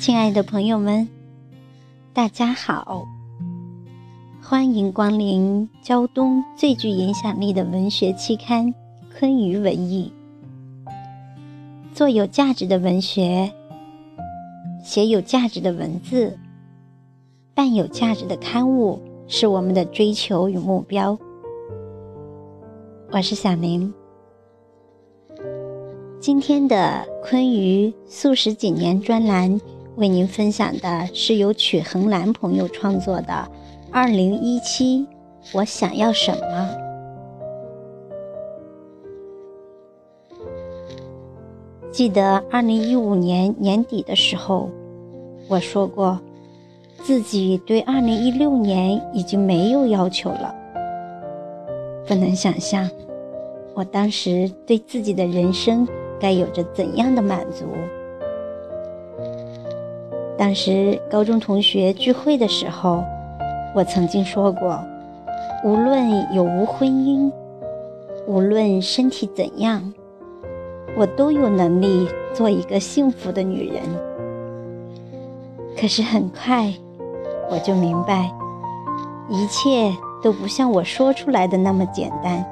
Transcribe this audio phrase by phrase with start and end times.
[0.00, 1.06] 亲爱的朋友们，
[2.14, 3.06] 大家好！
[4.40, 8.68] 欢迎光临胶东最具影响力的文学期刊
[9.18, 10.10] 《昆鱼文艺》。
[11.94, 13.52] 做有价值的文学，
[14.82, 16.34] 写有价值的文字，
[17.52, 21.18] 办有价值的刊物，是我们的追求与目标。
[23.10, 23.92] 我是小明。
[26.18, 29.60] 今天的昆鱼素食几年专栏。
[30.00, 33.32] 为您分享的是由曲恒兰朋友创作的
[33.92, 35.06] 《二零一七
[35.52, 36.70] 我想要什么》。
[41.90, 44.70] 记得二零一五年年底的时候，
[45.48, 46.18] 我说过，
[47.02, 50.54] 自己对二零一六年已经没有要求了。
[52.06, 52.88] 不能想象，
[53.74, 55.86] 我当时对自己的人生
[56.18, 57.66] 该有着怎样的满足。
[60.40, 63.04] 当时高中同学聚会的时候，
[63.74, 64.82] 我曾经说过，
[65.62, 67.30] 无论有无婚姻，
[68.26, 69.92] 无论身体怎样，
[70.96, 73.82] 我都有能力做一个幸福的女人。
[75.78, 76.72] 可是很快，
[77.50, 78.32] 我就明白，
[79.28, 82.42] 一切都不像我说出来的那么简单。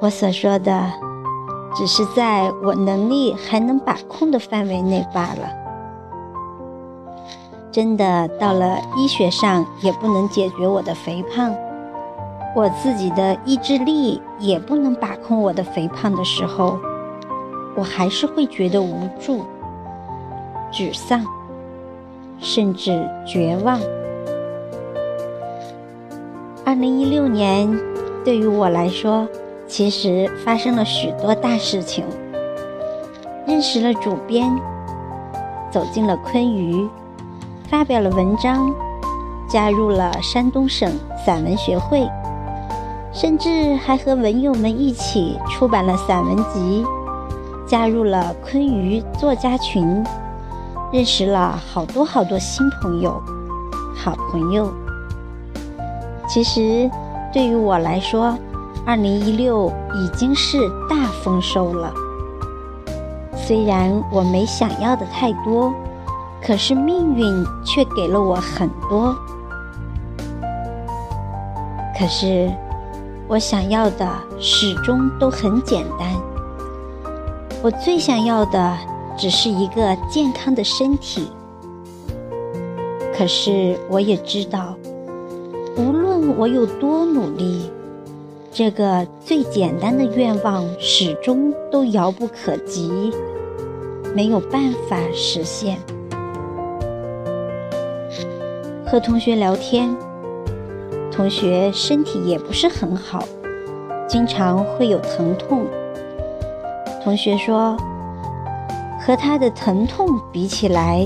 [0.00, 0.92] 我所说的，
[1.74, 5.63] 只是在我能力还能把控的范围内罢了。
[7.74, 11.52] 真的到了医学上也不能解决我的肥胖，
[12.54, 16.78] 我自己的意志力也不能把控我的肥胖的时候，
[17.74, 19.44] 我还是会觉得无助、
[20.70, 21.26] 沮丧，
[22.38, 23.80] 甚至绝望。
[26.64, 27.68] 二零一六年
[28.24, 29.26] 对于我来说，
[29.66, 32.04] 其实发生了许多大事情，
[33.48, 34.48] 认识了主编，
[35.72, 36.88] 走进了昆鱼。
[37.68, 38.72] 发表了文章，
[39.48, 40.92] 加入了山东省
[41.24, 42.08] 散文学会，
[43.12, 46.84] 甚至还和文友们一起出版了散文集，
[47.66, 50.04] 加入了昆鱼作家群，
[50.92, 53.20] 认识了好多好多新朋友、
[53.96, 54.72] 好朋友。
[56.28, 56.88] 其实，
[57.32, 58.36] 对于我来说，
[58.86, 60.58] 二零一六已经是
[60.88, 61.92] 大丰收了。
[63.34, 65.72] 虽然我没想要的太多。
[66.46, 69.16] 可是命运却给了我很多。
[71.98, 72.52] 可是
[73.26, 74.06] 我想要的
[74.38, 76.14] 始终都很简单。
[77.62, 78.76] 我最想要的
[79.16, 81.28] 只是一个健康的身体。
[83.16, 84.76] 可是我也知道，
[85.76, 87.70] 无论我有多努力，
[88.52, 93.12] 这个最简单的愿望始终都遥不可及，
[94.14, 95.78] 没有办法实现。
[98.94, 99.92] 和同学聊天，
[101.10, 103.24] 同学身体也不是很好，
[104.06, 105.66] 经常会有疼痛。
[107.02, 107.76] 同学说，
[109.00, 111.04] 和他的疼痛比起来，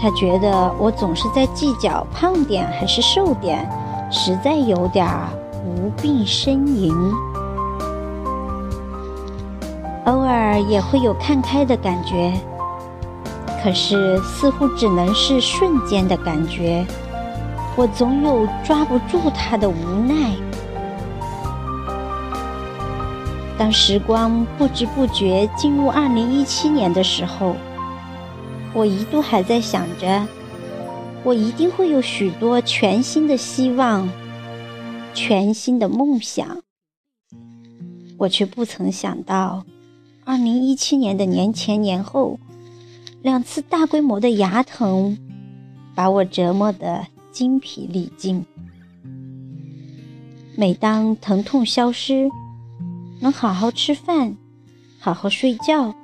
[0.00, 3.70] 他觉得我总是在计较胖点还是瘦点，
[4.10, 5.06] 实在有点
[5.66, 6.94] 无病呻吟。
[10.06, 12.32] 偶尔也会有看开的感觉。
[13.62, 16.84] 可是，似乎只能是瞬间的感觉，
[17.76, 19.74] 我总有抓不住它的无
[20.06, 20.34] 奈。
[23.58, 27.56] 当时光不知不觉进入二零一七年的时候，
[28.74, 30.26] 我一度还在想着，
[31.22, 34.08] 我一定会有许多全新的希望，
[35.14, 36.58] 全新的梦想。
[38.18, 39.64] 我却不曾想到，
[40.24, 42.38] 二零一七年的年前年后。
[43.22, 45.16] 两次大规模的牙疼，
[45.94, 48.44] 把我折磨得精疲力尽。
[50.54, 52.28] 每当疼痛消失，
[53.20, 54.36] 能好好吃饭、
[55.00, 55.94] 好好睡觉，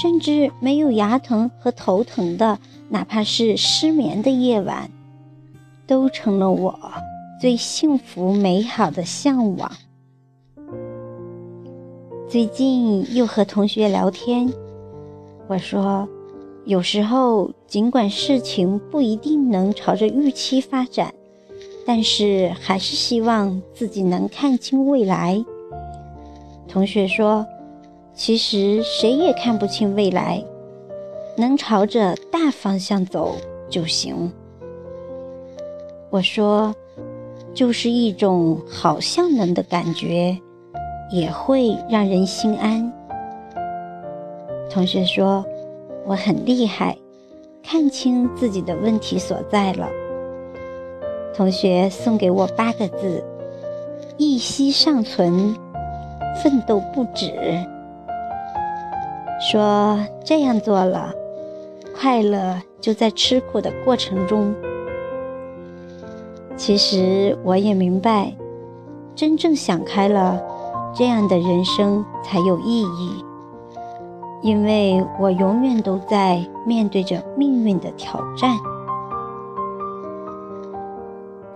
[0.00, 2.58] 甚至没有牙疼和头疼的，
[2.88, 4.88] 哪怕是失眠的夜晚，
[5.88, 6.78] 都成了我
[7.40, 9.72] 最幸福美好的向往。
[12.28, 14.52] 最近又和同学聊天，
[15.48, 16.08] 我说。
[16.66, 21.12] 有时候，尽管事情不一定能朝着预期发展，
[21.86, 25.42] 但是还是希望自己能看清未来。
[26.68, 27.44] 同学说
[28.14, 30.44] ：“其实谁也看不清未来，
[31.36, 33.34] 能朝着大方向走
[33.68, 34.30] 就行。”
[36.10, 36.74] 我说
[37.54, 40.38] ：“就是一种好像能的感觉，
[41.10, 42.92] 也会让人心安。”
[44.70, 45.44] 同学说。
[46.06, 46.96] 我很厉害，
[47.62, 49.88] 看清自己的问题所在了。
[51.34, 53.24] 同学送给我八个字：
[54.16, 55.54] 一息尚存，
[56.42, 57.32] 奋斗不止。
[59.40, 61.14] 说这样做了，
[61.96, 64.54] 快乐就在吃苦的过程中。
[66.56, 68.34] 其实我也明白，
[69.14, 70.42] 真正想开了，
[70.94, 73.24] 这样的人生才有意义。
[74.42, 78.56] 因为我永远都在面对着命运的挑战。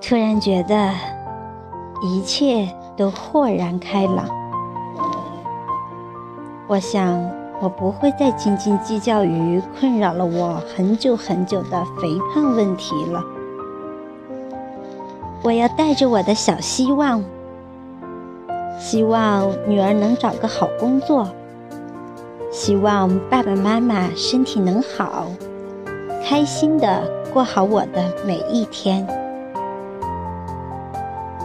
[0.00, 0.90] 突然觉得
[2.02, 4.26] 一切都豁然开朗。
[6.66, 13.22] 我想，我不会再斤斤计较于困扰了我很久很久的肥胖问题了。
[15.42, 17.22] 我要带着我的小希望，
[18.78, 21.26] 希望女儿能找个好工作，
[22.54, 25.26] 希望爸爸妈妈身体能好，
[26.24, 27.02] 开心的
[27.32, 29.04] 过好我的每一天。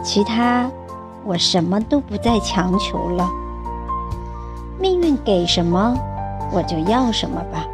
[0.04, 0.70] 其他，
[1.24, 3.28] 我什么都不再强求了。
[4.78, 5.98] 命运给什么，
[6.52, 7.66] 我就要什么吧。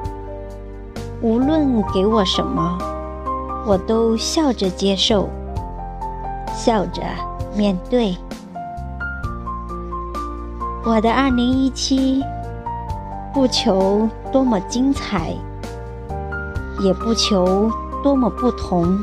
[1.21, 2.79] 无论给我什么，
[3.67, 5.29] 我都笑着接受。
[6.55, 7.03] 笑着
[7.55, 8.17] 面对
[10.87, 12.25] 我的二零一七，
[13.37, 15.31] 不求多么精彩，
[16.83, 17.71] 也不求
[18.03, 18.99] 多么不同，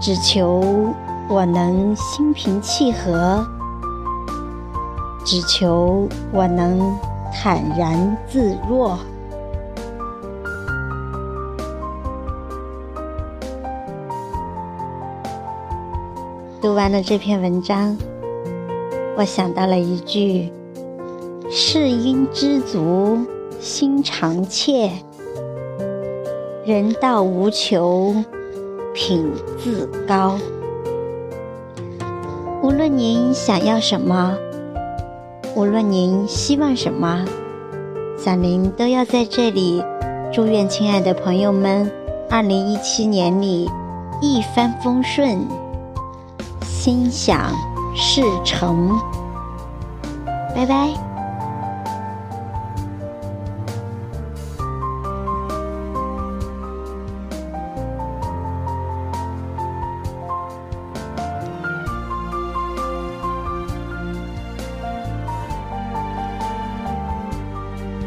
[0.00, 0.94] 只求
[1.28, 3.44] 我能心平气和，
[5.24, 6.96] 只求我能
[7.34, 8.96] 坦然自若。
[16.62, 17.98] 读完了这篇文章，
[19.16, 20.52] 我想到了一句
[21.58, 23.18] ：“事应知足，
[23.58, 24.90] 心常怯；
[26.66, 28.14] 人道无求，
[28.92, 30.38] 品自高。”
[32.62, 34.36] 无论您想要什么，
[35.54, 37.24] 无论您希望什么，
[38.18, 39.82] 小林都要在这里
[40.30, 41.90] 祝愿亲爱的朋友们，
[42.28, 43.66] 二零一七年里
[44.20, 45.38] 一帆风顺。
[46.60, 47.50] 心想
[47.94, 48.90] 事成，
[50.54, 51.15] 拜拜。